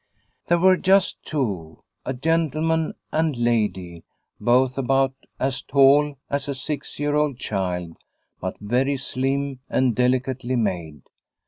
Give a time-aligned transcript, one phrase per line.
[0.47, 4.03] There were just two, a gentleman and lady,
[4.39, 7.97] both about as tall as a six year old child,
[8.39, 11.03] but very slim and delicately made.